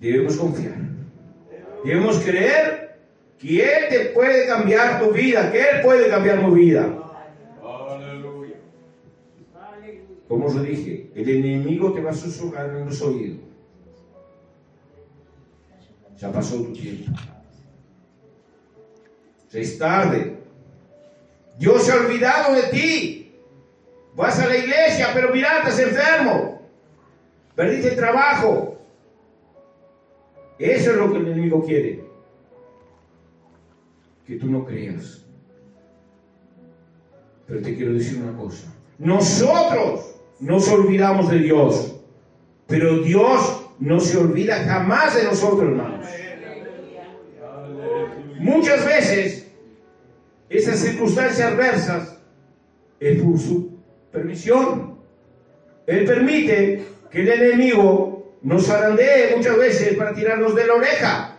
Debemos 0.00 0.36
confiar. 0.36 0.78
Debemos 1.84 2.18
creer 2.20 2.98
que 3.38 3.62
Él 3.62 3.88
te 3.90 3.98
puede 4.10 4.46
cambiar 4.46 5.00
tu 5.00 5.12
vida, 5.12 5.52
que 5.52 5.60
Él 5.60 5.80
puede 5.82 6.08
cambiar 6.08 6.44
tu 6.44 6.52
vida. 6.52 6.96
Como 10.26 10.46
os 10.46 10.62
dije, 10.62 11.10
el 11.14 11.28
enemigo 11.28 11.92
te 11.92 12.00
va 12.00 12.10
a 12.10 12.14
susurrar 12.14 12.70
en 12.70 12.86
los 12.86 13.02
oídos. 13.02 13.38
Ya 16.16 16.30
pasó 16.30 16.56
tu 16.56 16.72
tiempo. 16.72 17.12
Ya 19.50 19.60
es 19.60 19.78
tarde. 19.78 20.36
Dios 21.58 21.82
se 21.82 21.92
ha 21.92 21.96
olvidado 21.96 22.54
de 22.54 22.62
ti. 22.64 23.34
Vas 24.14 24.38
a 24.38 24.46
la 24.46 24.56
iglesia, 24.56 25.08
pero 25.12 25.32
mira, 25.32 25.58
estás 25.58 25.78
enfermo. 25.80 26.62
Perdiste 27.54 27.88
el 27.88 27.96
trabajo. 27.96 28.79
Eso 30.60 30.90
es 30.90 30.96
lo 30.98 31.10
que 31.10 31.18
el 31.18 31.28
enemigo 31.28 31.64
quiere. 31.64 32.04
Que 34.26 34.36
tú 34.36 34.46
no 34.46 34.64
creas. 34.64 35.24
Pero 37.46 37.62
te 37.62 37.74
quiero 37.74 37.94
decir 37.94 38.22
una 38.22 38.36
cosa. 38.36 38.72
Nosotros 38.98 40.20
nos 40.38 40.68
olvidamos 40.68 41.30
de 41.30 41.38
Dios. 41.38 41.96
Pero 42.66 42.98
Dios 42.98 43.66
no 43.80 43.98
se 43.98 44.18
olvida 44.18 44.62
jamás 44.64 45.16
de 45.16 45.24
nosotros, 45.24 45.70
hermanos. 45.70 46.06
Muchas 48.38 48.84
veces 48.84 49.50
esas 50.50 50.78
circunstancias 50.78 51.52
adversas 51.52 52.18
es 53.00 53.22
por 53.22 53.38
su 53.38 53.78
permisión. 54.12 54.98
Él 55.86 56.04
permite 56.04 56.84
que 57.10 57.22
el 57.22 57.28
enemigo 57.28 58.09
nos 58.42 58.66
zarandee 58.66 59.36
muchas 59.36 59.56
veces 59.56 59.96
para 59.96 60.14
tirarnos 60.14 60.54
de 60.54 60.66
la 60.66 60.74
oreja. 60.74 61.36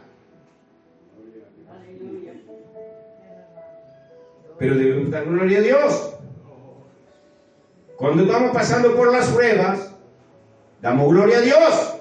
Pero 4.58 4.76
debemos 4.76 5.10
dar 5.10 5.26
gloria 5.26 5.58
a 5.58 5.62
Dios. 5.62 6.16
Cuando 7.96 8.24
estamos 8.24 8.52
pasando 8.52 8.96
por 8.96 9.12
las 9.12 9.30
pruebas, 9.30 9.96
damos 10.82 11.10
gloria 11.10 11.38
a 11.38 11.42
Dios. 11.42 11.98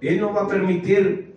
Él 0.00 0.20
no 0.20 0.34
va 0.34 0.42
a 0.42 0.48
permitir 0.48 1.34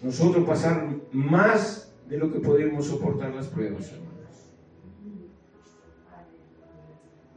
nosotros 0.00 0.46
pasar 0.46 0.86
más 1.10 1.92
de 2.08 2.18
lo 2.18 2.32
que 2.32 2.38
podemos 2.38 2.86
soportar 2.86 3.34
las 3.34 3.48
pruebas, 3.48 3.92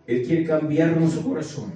Él 0.09 0.25
quiere 0.25 0.43
cambiar 0.43 0.97
nuestro 0.97 1.21
corazón. 1.21 1.71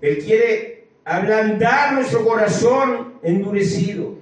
Él 0.00 0.24
quiere 0.24 0.88
ablandar 1.04 1.94
nuestro 1.94 2.24
corazón 2.24 3.14
endurecido. 3.24 4.14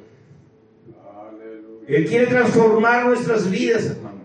Él 1.86 2.06
quiere 2.06 2.26
transformar 2.26 3.04
nuestras 3.04 3.50
vidas, 3.50 3.84
hermanos 3.84 4.16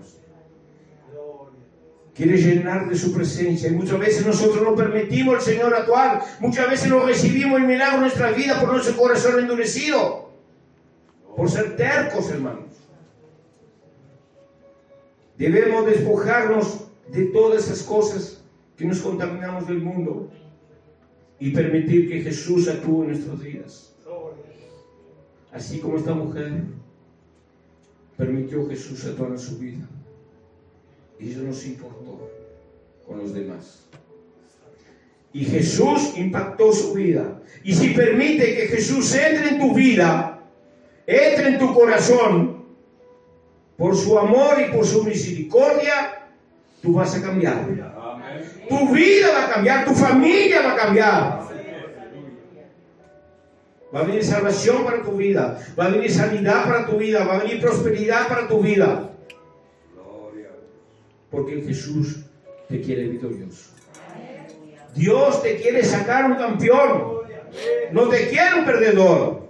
quiere 2.13 2.37
llenar 2.37 2.87
de 2.87 2.95
su 2.95 3.13
presencia. 3.13 3.69
Y 3.69 3.73
muchas 3.73 3.97
veces 3.97 4.25
nosotros 4.25 4.61
no 4.61 4.75
permitimos 4.75 5.35
al 5.35 5.41
Señor 5.41 5.73
actuar. 5.73 6.21
Muchas 6.39 6.69
veces 6.69 6.89
no 6.89 7.03
recibimos 7.05 7.59
el 7.59 7.67
milagro 7.67 7.95
en 7.95 8.01
nuestra 8.01 8.31
vida 8.31 8.59
por 8.59 8.71
nuestro 8.71 8.95
corazón 8.95 9.39
endurecido. 9.39 10.29
Por 11.35 11.49
ser 11.49 11.75
tercos, 11.75 12.29
hermanos. 12.29 12.65
Debemos 15.37 15.85
despojarnos 15.85 16.81
de 17.07 17.23
todas 17.25 17.65
esas 17.65 17.81
cosas 17.81 18.40
que 18.81 18.87
nos 18.87 18.99
contaminamos 18.99 19.67
del 19.67 19.79
mundo 19.79 20.31
y 21.39 21.51
permitir 21.51 22.09
que 22.09 22.21
Jesús 22.21 22.67
actúe 22.67 23.03
en 23.03 23.09
nuestros 23.09 23.43
días. 23.43 23.95
Así 25.51 25.79
como 25.79 25.97
esta 25.97 26.15
mujer 26.15 26.63
permitió 28.17 28.67
Jesús 28.67 29.05
actuar 29.05 29.31
en 29.31 29.39
su 29.39 29.59
vida. 29.59 29.87
Y 31.19 31.29
eso 31.29 31.43
no 31.43 31.53
se 31.53 31.67
importó 31.67 32.27
con 33.05 33.19
los 33.19 33.35
demás. 33.35 33.85
Y 35.31 35.45
Jesús 35.45 36.17
impactó 36.17 36.73
su 36.73 36.93
vida. 36.93 37.39
Y 37.63 37.73
si 37.73 37.89
permite 37.89 38.55
que 38.55 38.67
Jesús 38.67 39.13
entre 39.15 39.49
en 39.49 39.59
tu 39.59 39.75
vida, 39.75 40.43
entre 41.05 41.49
en 41.49 41.59
tu 41.59 41.71
corazón, 41.71 42.65
por 43.77 43.95
su 43.95 44.17
amor 44.17 44.55
y 44.59 44.75
por 44.75 44.87
su 44.87 45.03
misericordia, 45.03 46.29
tú 46.81 46.93
vas 46.93 47.15
a 47.15 47.21
cambiar. 47.21 48.00
Tu 48.69 48.93
vida 48.93 49.27
va 49.33 49.45
a 49.45 49.49
cambiar, 49.53 49.85
tu 49.85 49.93
familia 49.93 50.61
va 50.61 50.71
a 50.71 50.75
cambiar. 50.75 51.41
Va 53.93 53.99
a 53.99 54.03
venir 54.03 54.23
salvación 54.23 54.85
para 54.85 55.03
tu 55.03 55.11
vida, 55.17 55.57
va 55.77 55.85
a 55.85 55.89
venir 55.89 56.09
sanidad 56.09 56.63
para 56.63 56.85
tu 56.85 56.97
vida, 56.97 57.25
va 57.25 57.35
a 57.35 57.43
venir 57.43 57.59
prosperidad 57.59 58.27
para 58.27 58.47
tu 58.47 58.61
vida 58.61 59.11
porque 61.31 61.61
Jesús 61.61 62.19
te 62.67 62.81
quiere 62.81 63.07
victorioso. 63.07 63.71
Dios 64.93 65.41
te 65.41 65.55
quiere 65.55 65.83
sacar 65.83 66.25
un 66.25 66.35
campeón, 66.35 67.21
no 67.91 68.09
te 68.09 68.27
quiere 68.27 68.59
un 68.59 68.65
perdedor. 68.65 69.41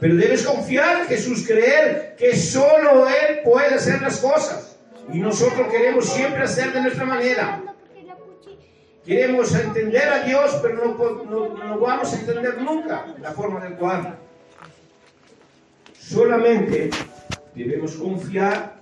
Pero 0.00 0.16
debes 0.16 0.42
confiar 0.42 1.02
en 1.02 1.06
Jesús, 1.08 1.46
creer 1.46 2.16
que 2.18 2.34
solo 2.34 3.06
Él 3.06 3.40
puede 3.44 3.74
hacer 3.74 4.00
las 4.00 4.18
cosas. 4.18 4.78
Y 5.12 5.18
nosotros 5.18 5.70
queremos 5.70 6.06
siempre 6.06 6.42
hacer 6.42 6.72
de 6.72 6.80
nuestra 6.80 7.04
manera. 7.04 7.62
Queremos 9.10 9.52
entender 9.56 10.08
a 10.08 10.22
Dios, 10.22 10.60
pero 10.62 10.94
no, 10.94 11.56
no 11.56 11.80
vamos 11.80 12.14
a 12.14 12.20
entender 12.20 12.62
nunca 12.62 13.12
la 13.20 13.32
forma 13.32 13.58
de 13.58 13.66
actuar. 13.66 14.18
Solamente 15.98 16.90
debemos 17.52 17.96
confiar 17.96 18.80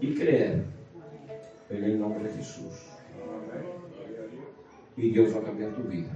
y 0.00 0.16
creer 0.16 0.64
en 1.70 1.84
el 1.84 2.00
nombre 2.00 2.24
de 2.24 2.38
Jesús. 2.38 2.74
Y 4.96 5.12
Dios 5.12 5.32
va 5.32 5.42
a 5.42 5.44
cambiar 5.44 5.70
tu 5.76 5.82
vida. 5.82 6.10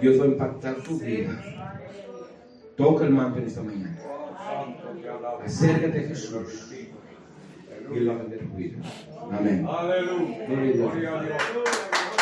Dios 0.00 0.20
va 0.20 0.24
a 0.24 0.28
impactar 0.28 0.76
tu 0.84 1.00
vida. 1.00 1.74
Toca 2.76 3.06
el 3.06 3.10
manto 3.10 3.40
en 3.40 3.44
esta 3.44 3.64
mañana. 3.64 3.98
Acércate 5.42 5.98
a 5.98 6.02
Jesús. 6.02 6.72
Y 7.92 7.98
Él 7.98 8.08
va 8.08 8.14
a 8.14 8.24
tu 8.24 8.56
vida. 8.56 8.78
Amén. 9.32 9.66
Aleluya. 9.66 10.46